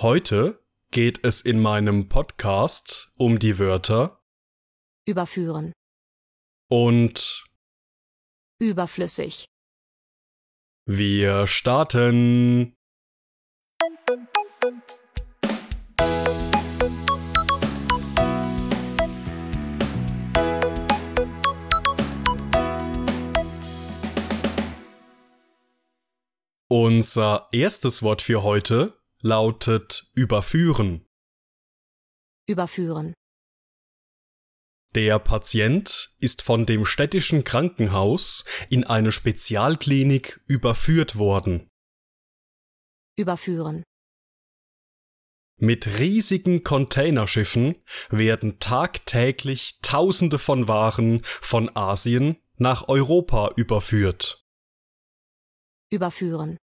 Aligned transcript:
Heute 0.00 0.60
geht 0.90 1.24
es 1.24 1.40
in 1.40 1.62
meinem 1.62 2.08
Podcast 2.08 3.12
um 3.16 3.38
die 3.38 3.60
Wörter 3.60 4.20
überführen, 5.06 5.72
und 6.68 7.46
überflüssig, 8.60 9.46
wir 10.84 11.46
starten. 11.46 12.74
Unser 26.68 27.48
erstes 27.52 28.02
Wort 28.02 28.22
für 28.22 28.42
heute 28.42 29.03
lautet 29.24 30.10
überführen. 30.14 31.06
überführen, 32.46 33.14
Der 34.94 35.18
Patient 35.18 36.14
ist 36.20 36.42
von 36.42 36.66
dem 36.66 36.84
städtischen 36.84 37.42
Krankenhaus 37.42 38.44
in 38.68 38.84
eine 38.84 39.12
Spezialklinik 39.12 40.44
überführt 40.46 41.16
worden. 41.16 41.70
überführen, 43.16 43.82
Mit 45.56 45.98
riesigen 45.98 46.62
Containerschiffen 46.62 47.82
werden 48.10 48.58
tagtäglich 48.58 49.78
Tausende 49.80 50.38
von 50.38 50.68
Waren 50.68 51.22
von 51.24 51.74
Asien 51.74 52.36
nach 52.58 52.88
Europa 52.88 53.52
überführt. 53.56 54.44
überführen, 55.90 56.58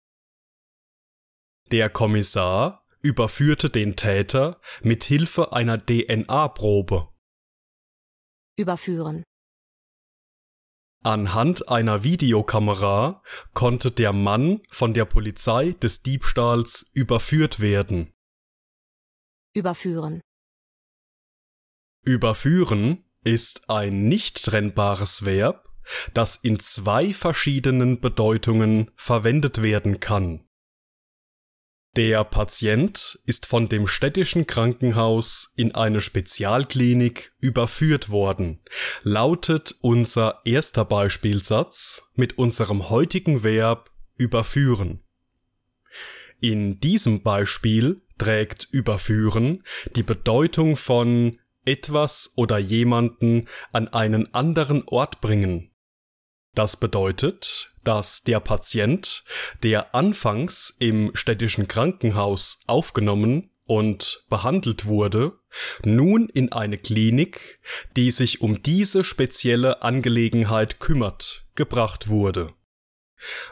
Der 1.71 1.89
Kommissar 1.89 2.85
überführte 3.01 3.71
den 3.71 3.97
Täter 3.97 4.61
mit 4.83 5.05
Hilfe 5.05 5.53
einer 5.53 5.79
DNA-Probe. 5.79 7.09
überführen, 8.57 9.23
Anhand 11.03 11.71
einer 11.71 12.05
Videokamera 12.05 13.23
konnte 13.55 13.91
der 13.91 14.13
Mann 14.13 14.61
von 14.69 14.93
der 14.93 15.07
Polizei 15.07 15.71
des 15.71 16.03
Diebstahls 16.03 16.91
überführt 16.93 17.61
werden. 17.61 18.13
überführen, 19.55 20.21
Überführen 22.05 23.05
ist 23.25 23.71
ein 23.71 24.09
nicht 24.09 24.45
trennbares 24.45 25.25
Verb, 25.25 25.69
das 26.13 26.37
in 26.37 26.59
zwei 26.61 27.15
verschiedenen 27.15 28.01
Bedeutungen 28.01 28.91
verwendet 28.97 29.63
werden 29.63 30.01
kann. 30.01 30.47
Der 31.97 32.23
Patient 32.23 33.19
ist 33.27 33.47
von 33.47 33.69
dem 33.69 33.89
städtischen 33.89 34.47
Krankenhaus 34.47 35.53
in 35.57 35.75
eine 35.75 36.01
Spezialklinik 36.01 37.33
überführt 37.41 38.11
worden, 38.11 38.61
lautet 39.03 39.75
unser 39.81 40.41
erster 40.45 40.85
Beispielsatz 40.85 42.13
mit 42.15 42.39
unserem 42.39 42.91
heutigen 42.91 43.43
Verb 43.43 43.91
überführen. 44.17 45.03
In 46.39 46.79
diesem 46.79 47.23
Beispiel 47.23 48.03
trägt 48.19 48.69
überführen 48.71 49.65
die 49.97 50.05
Bedeutung 50.05 50.77
von 50.77 51.41
etwas 51.65 52.35
oder 52.37 52.59
jemanden 52.59 53.49
an 53.73 53.89
einen 53.89 54.33
anderen 54.33 54.85
Ort 54.87 55.21
bringen. 55.21 55.70
Das 56.61 56.77
bedeutet, 56.77 57.73
dass 57.85 58.23
der 58.23 58.39
Patient, 58.39 59.25
der 59.63 59.95
anfangs 59.95 60.77
im 60.79 61.11
städtischen 61.15 61.69
Krankenhaus 61.69 62.61
aufgenommen 62.67 63.49
und 63.65 64.27
behandelt 64.29 64.85
wurde, 64.85 65.39
nun 65.87 66.29
in 66.29 66.53
eine 66.53 66.77
Klinik, 66.77 67.61
die 67.97 68.11
sich 68.11 68.43
um 68.43 68.63
diese 68.63 69.05
spezielle 69.05 69.81
Angelegenheit 69.81 70.81
kümmert, 70.81 71.47
gebracht 71.55 72.09
wurde. 72.11 72.53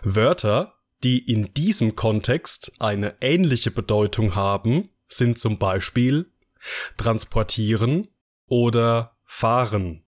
Wörter, 0.03 0.75
die 1.03 1.33
in 1.33 1.55
diesem 1.55 1.97
Kontext 1.97 2.73
eine 2.79 3.17
ähnliche 3.23 3.71
Bedeutung 3.71 4.35
haben, 4.35 4.91
sind 5.07 5.39
zum 5.39 5.57
Beispiel 5.59 6.31
transportieren 6.99 8.09
oder 8.49 9.17
fahren. 9.25 10.05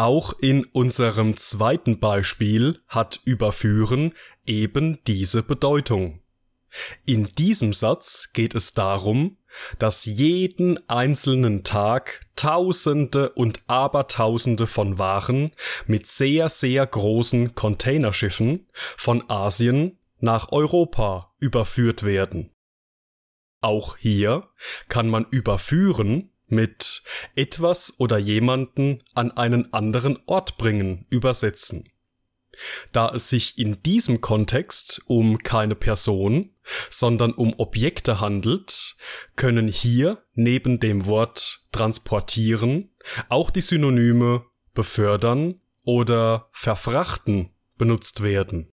Auch 0.00 0.32
in 0.38 0.64
unserem 0.64 1.36
zweiten 1.36 2.00
Beispiel 2.00 2.80
hat 2.88 3.20
überführen 3.26 4.14
eben 4.46 4.98
diese 5.06 5.42
Bedeutung. 5.42 6.22
In 7.04 7.24
diesem 7.34 7.74
Satz 7.74 8.32
geht 8.32 8.54
es 8.54 8.72
darum, 8.72 9.36
dass 9.78 10.06
jeden 10.06 10.80
einzelnen 10.88 11.64
Tag 11.64 12.22
Tausende 12.34 13.28
und 13.32 13.60
Abertausende 13.66 14.66
von 14.66 14.98
Waren 14.98 15.52
mit 15.86 16.06
sehr, 16.06 16.48
sehr 16.48 16.86
großen 16.86 17.54
Containerschiffen 17.54 18.68
von 18.72 19.28
Asien 19.28 19.98
nach 20.18 20.50
Europa 20.50 21.34
überführt 21.40 22.04
werden. 22.04 22.54
Auch 23.60 23.98
hier 23.98 24.48
kann 24.88 25.10
man 25.10 25.26
überführen 25.30 26.30
mit 26.50 27.02
etwas 27.34 27.98
oder 27.98 28.18
jemanden 28.18 29.02
an 29.14 29.30
einen 29.30 29.72
anderen 29.72 30.18
Ort 30.26 30.58
bringen 30.58 31.06
übersetzen. 31.10 31.88
Da 32.92 33.10
es 33.14 33.28
sich 33.28 33.58
in 33.58 33.82
diesem 33.82 34.20
Kontext 34.20 35.02
um 35.06 35.38
keine 35.38 35.74
Person, 35.74 36.54
sondern 36.90 37.32
um 37.32 37.54
Objekte 37.58 38.20
handelt, 38.20 38.96
können 39.36 39.68
hier 39.68 40.24
neben 40.34 40.80
dem 40.80 41.06
Wort 41.06 41.66
transportieren 41.72 42.90
auch 43.28 43.50
die 43.50 43.62
Synonyme 43.62 44.44
befördern 44.74 45.60
oder 45.84 46.48
verfrachten 46.52 47.50
benutzt 47.78 48.22
werden. 48.22 48.70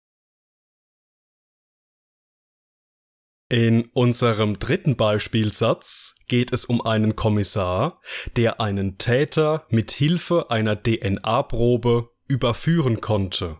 In 3.53 3.91
unserem 3.93 4.59
dritten 4.59 4.97
Beispielsatz 4.97 6.15
geht 6.27 6.55
es 6.55 6.65
um 6.65 6.81
einen 6.81 7.17
Kommissar, 7.17 8.01
der 8.35 8.63
einen 8.63 8.97
Täter 8.97 9.67
mit 9.69 9.91
Hilfe 9.91 10.51
einer 10.51 10.83
DNA-Probe 10.83 12.09
überführen 12.27 13.03
konnte. 13.03 13.59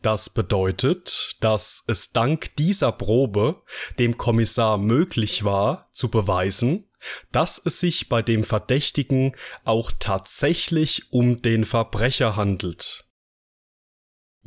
Das 0.00 0.30
bedeutet, 0.30 1.36
dass 1.42 1.84
es 1.86 2.12
dank 2.12 2.56
dieser 2.56 2.92
Probe 2.92 3.60
dem 3.98 4.16
Kommissar 4.16 4.78
möglich 4.78 5.44
war 5.44 5.86
zu 5.92 6.08
beweisen, 6.10 6.88
dass 7.30 7.60
es 7.62 7.80
sich 7.80 8.08
bei 8.08 8.22
dem 8.22 8.42
Verdächtigen 8.42 9.36
auch 9.64 9.92
tatsächlich 9.98 11.12
um 11.12 11.42
den 11.42 11.66
Verbrecher 11.66 12.36
handelt. 12.36 13.07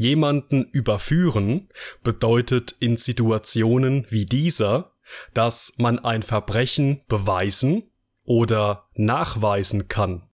Jemanden 0.01 0.63
überführen 0.63 1.69
bedeutet 2.01 2.75
in 2.79 2.97
Situationen 2.97 4.07
wie 4.09 4.25
dieser, 4.25 4.93
dass 5.35 5.75
man 5.77 5.99
ein 5.99 6.23
Verbrechen 6.23 7.01
beweisen 7.07 7.83
oder 8.23 8.89
nachweisen 8.95 9.89
kann. 9.89 10.27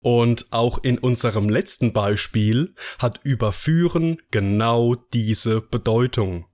Und 0.00 0.52
auch 0.52 0.78
in 0.82 0.98
unserem 0.98 1.50
letzten 1.50 1.92
Beispiel 1.92 2.74
hat 2.98 3.20
überführen 3.24 4.16
genau 4.30 4.94
diese 4.94 5.60
Bedeutung. 5.60 6.46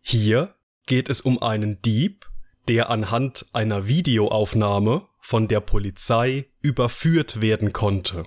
Hier 0.00 0.56
geht 0.86 1.08
es 1.08 1.20
um 1.20 1.40
einen 1.40 1.80
Dieb, 1.82 2.28
der 2.66 2.90
anhand 2.90 3.46
einer 3.52 3.86
Videoaufnahme 3.86 5.06
von 5.20 5.46
der 5.46 5.60
Polizei 5.60 6.46
überführt 6.62 7.40
werden 7.40 7.72
konnte. 7.72 8.26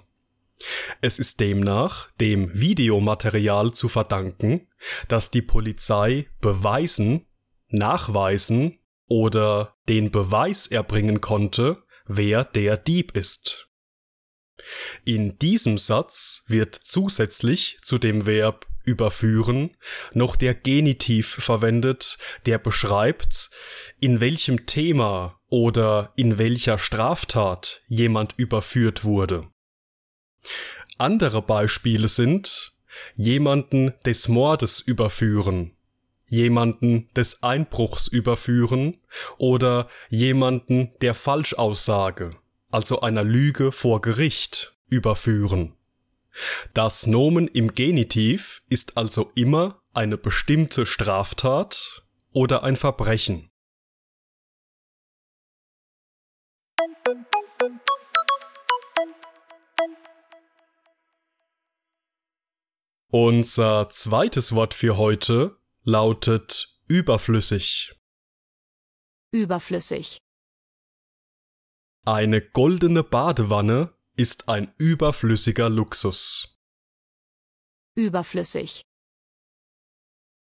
Es 1.02 1.20
ist 1.20 1.40
demnach 1.40 2.12
dem 2.20 2.60
Videomaterial 2.60 3.72
zu 3.72 3.88
verdanken, 3.88 4.68
dass 5.08 5.32
die 5.32 5.42
Polizei 5.42 6.30
beweisen, 6.42 7.26
nachweisen 7.70 8.80
oder 9.08 9.76
den 9.88 10.12
Beweis 10.12 10.68
erbringen 10.68 11.22
konnte, 11.22 11.84
wer 12.06 12.44
der 12.44 12.78
Dieb 12.78 13.16
ist. 13.16 13.70
In 15.06 15.40
diesem 15.40 15.78
Satz 15.78 16.44
wird 16.48 16.76
zusätzlich 16.76 17.80
zu 17.82 17.98
dem 17.98 18.26
Verb 18.26 18.68
überführen 18.84 19.78
noch 20.14 20.36
der 20.36 20.56
Genitiv 20.56 21.28
verwendet, 21.40 22.18
der 22.46 22.58
beschreibt, 22.58 23.52
in 24.00 24.20
welchem 24.20 24.66
Thema 24.66 25.40
oder 25.48 26.12
in 26.16 26.38
welcher 26.38 26.78
Straftat 26.78 27.84
jemand 27.88 28.34
überführt 28.38 29.04
wurde. 29.04 29.48
Andere 30.98 31.42
Beispiele 31.42 32.08
sind 32.08 32.74
jemanden 33.16 33.94
des 34.06 34.28
Mordes 34.28 34.80
überführen, 34.80 35.72
jemanden 36.28 37.10
des 37.14 37.44
Einbruchs 37.44 38.08
überführen 38.08 38.98
oder 39.38 39.88
jemanden 40.10 40.92
der 41.02 41.14
Falschaussage, 41.14 42.32
also 42.72 43.02
einer 43.02 43.24
Lüge 43.24 43.72
vor 43.72 44.02
Gericht, 44.02 44.76
überführen. 44.90 45.76
Das 46.74 47.08
Nomen 47.08 47.48
im 47.48 47.74
Genitiv 47.74 48.62
ist 48.70 48.98
also 48.98 49.32
immer 49.36 49.82
eine 49.94 50.18
bestimmte 50.18 50.86
Straftat 50.86 52.04
oder 52.32 52.64
ein 52.64 52.76
Verbrechen. 52.78 53.49
Unser 63.12 63.90
zweites 63.90 64.54
Wort 64.54 64.76
für 64.76 64.96
heute 64.98 65.58
lautet 65.82 66.80
überflüssig. 66.88 67.96
Überflüssig. 69.32 70.20
Eine 72.06 72.40
goldene 72.40 73.02
Badewanne 73.04 73.96
ist 74.16 74.48
ein 74.48 74.72
überflüssiger 74.78 75.70
Luxus. 75.70 76.60
Überflüssig. 77.96 78.84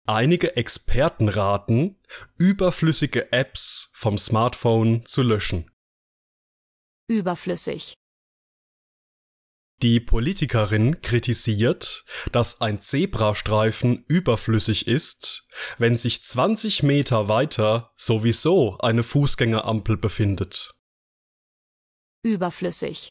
Einige 0.06 0.56
Experten 0.56 1.30
raten, 1.30 2.00
überflüssige 2.38 3.32
Apps 3.32 3.90
vom 3.96 4.20
Smartphone 4.20 5.08
zu 5.08 5.24
löschen. 5.24 5.72
Überflüssig. 7.10 7.96
Die 9.84 10.00
Politikerin 10.00 11.02
kritisiert, 11.02 12.06
dass 12.32 12.62
ein 12.62 12.80
Zebrastreifen 12.80 14.06
überflüssig 14.08 14.88
ist, 14.88 15.46
wenn 15.78 15.98
sich 15.98 16.24
20 16.24 16.84
Meter 16.84 17.28
weiter 17.28 17.92
sowieso 17.98 18.78
eine 18.78 19.04
Fußgängerampel 19.04 19.98
befindet. 19.98 20.74
Überflüssig. 22.24 23.10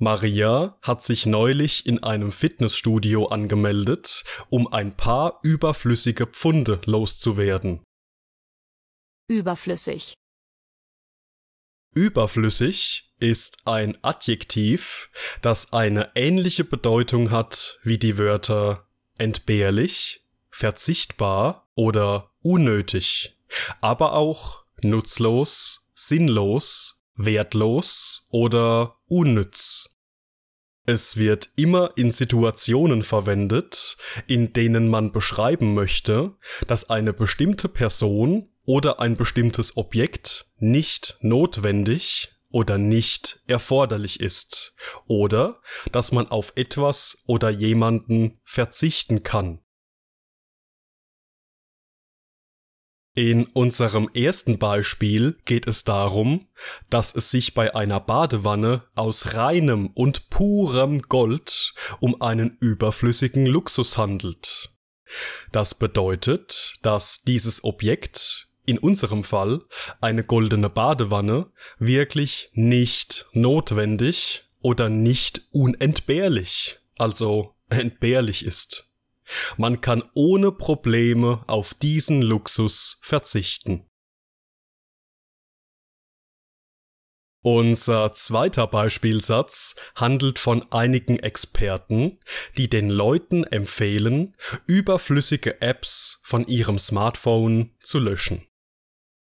Maria 0.00 0.80
hat 0.82 1.04
sich 1.04 1.26
neulich 1.26 1.86
in 1.86 2.02
einem 2.02 2.32
Fitnessstudio 2.32 3.26
angemeldet, 3.26 4.24
um 4.48 4.66
ein 4.72 4.96
paar 4.96 5.38
überflüssige 5.44 6.26
Pfunde 6.26 6.80
loszuwerden. 6.86 7.84
Überflüssig. 9.30 10.14
Überflüssig 11.98 13.12
ist 13.18 13.58
ein 13.64 13.98
Adjektiv, 14.02 15.10
das 15.42 15.72
eine 15.72 16.12
ähnliche 16.14 16.62
Bedeutung 16.62 17.32
hat 17.32 17.80
wie 17.82 17.98
die 17.98 18.18
Wörter 18.18 18.86
entbehrlich, 19.18 20.24
verzichtbar 20.48 21.68
oder 21.74 22.30
unnötig, 22.40 23.36
aber 23.80 24.12
auch 24.12 24.62
nutzlos, 24.80 25.90
sinnlos, 25.92 27.02
wertlos 27.16 28.28
oder 28.28 29.00
unnütz. 29.08 29.98
Es 30.86 31.16
wird 31.16 31.48
immer 31.56 31.90
in 31.96 32.12
Situationen 32.12 33.02
verwendet, 33.02 33.96
in 34.28 34.52
denen 34.52 34.86
man 34.88 35.10
beschreiben 35.10 35.74
möchte, 35.74 36.36
dass 36.68 36.90
eine 36.90 37.12
bestimmte 37.12 37.68
Person 37.68 38.50
oder 38.68 39.00
ein 39.00 39.16
bestimmtes 39.16 39.78
Objekt 39.78 40.52
nicht 40.58 41.16
notwendig 41.22 42.34
oder 42.50 42.76
nicht 42.76 43.40
erforderlich 43.46 44.20
ist 44.20 44.76
oder 45.06 45.62
dass 45.90 46.12
man 46.12 46.28
auf 46.28 46.52
etwas 46.54 47.24
oder 47.26 47.48
jemanden 47.48 48.38
verzichten 48.44 49.22
kann. 49.22 49.62
In 53.14 53.46
unserem 53.46 54.10
ersten 54.12 54.58
Beispiel 54.58 55.38
geht 55.46 55.66
es 55.66 55.84
darum, 55.84 56.46
dass 56.90 57.14
es 57.14 57.30
sich 57.30 57.54
bei 57.54 57.74
einer 57.74 58.00
Badewanne 58.00 58.84
aus 58.94 59.32
reinem 59.32 59.86
und 59.94 60.28
purem 60.28 61.00
Gold 61.00 61.72
um 62.00 62.20
einen 62.20 62.58
überflüssigen 62.60 63.46
Luxus 63.46 63.96
handelt. 63.96 64.76
Das 65.52 65.74
bedeutet, 65.74 66.78
dass 66.82 67.22
dieses 67.22 67.64
Objekt 67.64 68.47
in 68.68 68.78
unserem 68.78 69.24
Fall 69.24 69.62
eine 70.02 70.22
goldene 70.24 70.68
Badewanne 70.68 71.50
wirklich 71.78 72.50
nicht 72.52 73.26
notwendig 73.32 74.44
oder 74.60 74.90
nicht 74.90 75.48
unentbehrlich, 75.52 76.78
also 76.98 77.54
entbehrlich 77.70 78.44
ist. 78.44 78.92
Man 79.56 79.80
kann 79.80 80.02
ohne 80.14 80.52
Probleme 80.52 81.38
auf 81.46 81.72
diesen 81.72 82.20
Luxus 82.20 82.98
verzichten. 83.00 83.86
Unser 87.40 88.12
zweiter 88.12 88.66
Beispielsatz 88.66 89.76
handelt 89.94 90.38
von 90.38 90.70
einigen 90.72 91.18
Experten, 91.20 92.18
die 92.58 92.68
den 92.68 92.90
Leuten 92.90 93.44
empfehlen, 93.44 94.36
überflüssige 94.66 95.62
Apps 95.62 96.20
von 96.24 96.46
ihrem 96.46 96.78
Smartphone 96.78 97.74
zu 97.80 98.00
löschen. 98.00 98.47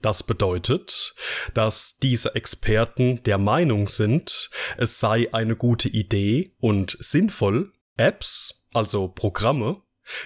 Das 0.06 0.22
bedeutet, 0.22 1.16
dass 1.56 1.98
diese 1.98 2.36
Experten 2.36 3.24
der 3.24 3.40
Meinung 3.40 3.88
sind, 3.88 4.52
es 4.78 5.00
sei 5.00 5.34
eine 5.34 5.56
gute 5.56 5.90
Idee 5.90 6.54
und 6.60 6.96
sinnvoll, 7.00 7.74
Apps, 7.98 8.68
also 8.72 9.08
Programme, 9.08 9.82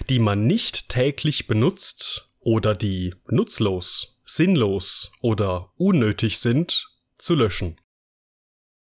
die 0.09 0.19
man 0.19 0.45
nicht 0.45 0.89
täglich 0.89 1.47
benutzt 1.47 2.29
oder 2.39 2.75
die 2.75 3.15
nutzlos, 3.29 4.19
sinnlos 4.25 5.13
oder 5.21 5.71
unnötig 5.77 6.39
sind, 6.39 6.89
zu 7.17 7.35
löschen. 7.35 7.79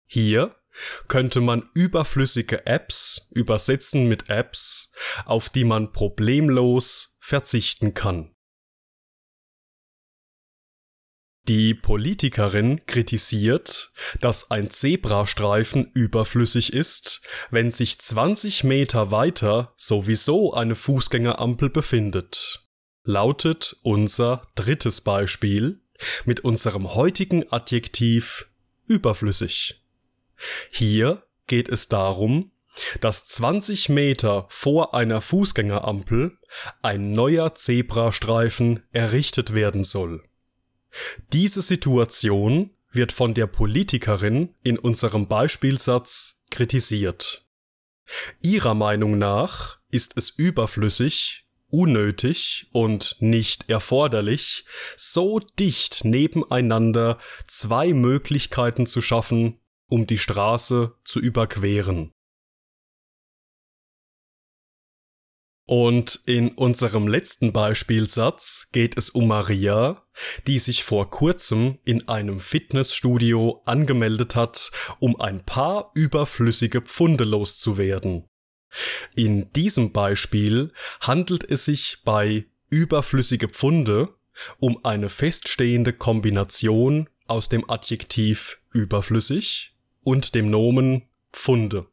Hier 0.06 0.56
könnte 1.08 1.42
man 1.42 1.68
überflüssige 1.74 2.64
Apps 2.64 3.28
übersetzen 3.32 4.08
mit 4.08 4.30
Apps, 4.30 4.92
auf 5.26 5.50
die 5.50 5.64
man 5.64 5.92
problemlos 5.92 7.18
verzichten 7.20 7.92
kann. 7.92 8.34
Die 11.48 11.74
Politikerin 11.74 12.84
kritisiert, 12.86 13.92
dass 14.20 14.50
ein 14.50 14.68
Zebrastreifen 14.68 15.92
überflüssig 15.94 16.72
ist, 16.72 17.20
wenn 17.50 17.70
sich 17.70 18.00
20 18.00 18.64
Meter 18.64 19.12
weiter 19.12 19.72
sowieso 19.76 20.54
eine 20.54 20.74
Fußgängerampel 20.74 21.70
befindet. 21.70 22.64
Lautet 23.04 23.76
unser 23.82 24.42
drittes 24.56 25.02
Beispiel 25.02 25.80
mit 26.24 26.40
unserem 26.40 26.96
heutigen 26.96 27.52
Adjektiv 27.52 28.48
überflüssig. 28.86 29.84
Hier 30.72 31.22
geht 31.46 31.68
es 31.68 31.86
darum, 31.86 32.50
dass 33.00 33.28
20 33.28 33.88
Meter 33.88 34.46
vor 34.48 34.94
einer 34.94 35.20
Fußgängerampel 35.20 36.38
ein 36.82 37.12
neuer 37.12 37.54
Zebrastreifen 37.54 38.82
errichtet 38.90 39.54
werden 39.54 39.84
soll. 39.84 40.24
Diese 41.32 41.62
Situation 41.62 42.70
wird 42.92 43.12
von 43.12 43.34
der 43.34 43.46
Politikerin 43.46 44.54
in 44.62 44.78
unserem 44.78 45.28
Beispielsatz 45.28 46.44
kritisiert. 46.50 47.46
Ihrer 48.40 48.74
Meinung 48.74 49.18
nach 49.18 49.78
ist 49.90 50.16
es 50.16 50.30
überflüssig, 50.30 51.46
unnötig 51.68 52.68
und 52.72 53.16
nicht 53.18 53.68
erforderlich, 53.68 54.64
so 54.96 55.40
dicht 55.58 56.04
nebeneinander 56.04 57.18
zwei 57.46 57.92
Möglichkeiten 57.92 58.86
zu 58.86 59.02
schaffen, 59.02 59.58
um 59.88 60.06
die 60.06 60.18
Straße 60.18 60.94
zu 61.04 61.20
überqueren. 61.20 62.12
Und 65.68 66.20
in 66.26 66.50
unserem 66.52 67.08
letzten 67.08 67.52
Beispielsatz 67.52 68.68
geht 68.70 68.96
es 68.96 69.10
um 69.10 69.26
Maria, 69.26 70.04
die 70.46 70.60
sich 70.60 70.84
vor 70.84 71.10
kurzem 71.10 71.78
in 71.84 72.08
einem 72.08 72.38
Fitnessstudio 72.38 73.62
angemeldet 73.64 74.36
hat, 74.36 74.70
um 75.00 75.20
ein 75.20 75.44
paar 75.44 75.90
überflüssige 75.94 76.82
Pfunde 76.82 77.24
loszuwerden. 77.24 78.28
In 79.16 79.52
diesem 79.54 79.92
Beispiel 79.92 80.72
handelt 81.00 81.42
es 81.42 81.64
sich 81.64 81.98
bei 82.04 82.46
überflüssige 82.70 83.48
Pfunde 83.48 84.14
um 84.58 84.84
eine 84.84 85.08
feststehende 85.08 85.92
Kombination 85.92 87.08
aus 87.26 87.48
dem 87.48 87.68
Adjektiv 87.68 88.60
überflüssig 88.72 89.74
und 90.04 90.34
dem 90.34 90.50
Nomen 90.50 91.08
Pfunde. 91.32 91.86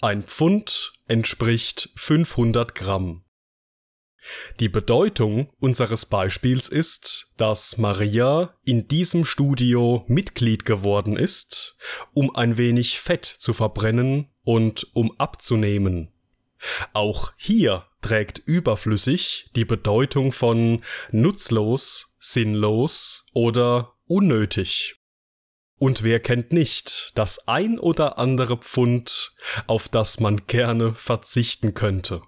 Ein 0.00 0.22
Pfund 0.22 0.94
entspricht 1.10 1.90
500 1.96 2.74
Gramm. 2.74 3.24
Die 4.60 4.68
Bedeutung 4.68 5.50
unseres 5.58 6.06
Beispiels 6.06 6.68
ist, 6.68 7.32
dass 7.36 7.78
Maria 7.78 8.54
in 8.64 8.86
diesem 8.86 9.24
Studio 9.24 10.04
Mitglied 10.06 10.64
geworden 10.64 11.16
ist, 11.16 11.76
um 12.12 12.34
ein 12.34 12.58
wenig 12.58 13.00
Fett 13.00 13.24
zu 13.24 13.52
verbrennen 13.52 14.28
und 14.44 14.86
um 14.92 15.18
abzunehmen. 15.18 16.12
Auch 16.92 17.32
hier 17.36 17.86
trägt 18.02 18.38
überflüssig 18.38 19.50
die 19.56 19.64
Bedeutung 19.64 20.32
von 20.32 20.82
nutzlos, 21.10 22.16
sinnlos 22.18 23.26
oder 23.32 23.94
unnötig. 24.06 24.99
Und 25.82 26.02
wer 26.02 26.20
kennt 26.20 26.52
nicht 26.52 27.12
das 27.14 27.48
ein 27.48 27.78
oder 27.78 28.18
andere 28.18 28.58
Pfund, 28.58 29.34
auf 29.66 29.88
das 29.88 30.20
man 30.20 30.46
gerne 30.46 30.94
verzichten 30.94 31.72
könnte? 31.72 32.20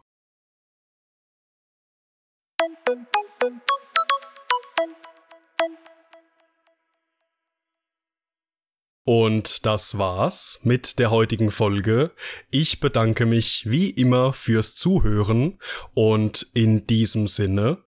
Und 9.05 9.67
das 9.67 9.99
war's 9.99 10.61
mit 10.63 10.99
der 10.99 11.11
heutigen 11.11 11.51
Folge. 11.51 12.13
Ich 12.51 12.81
bedanke 12.81 13.27
mich 13.27 13.69
wie 13.69 13.91
immer 13.91 14.33
fürs 14.33 14.77
Zuhören 14.77 15.59
und 15.93 16.47
in 16.55 16.87
diesem 16.87 17.27
Sinne 17.27 17.85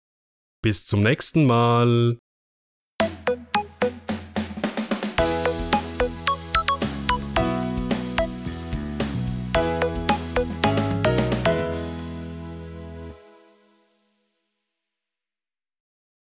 bis 0.63 0.87
zum 0.87 1.03
nächsten 1.03 1.47
Mal. 1.47 2.17